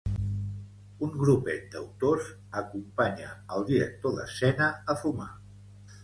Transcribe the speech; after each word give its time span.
Un 1.07 1.09
grupet 1.23 1.67
d'autors 1.73 2.29
acompanya 2.61 3.29
al 3.57 3.65
director 3.67 4.15
d'escena 4.15 4.71
a 4.95 4.97
fumar. 5.03 5.29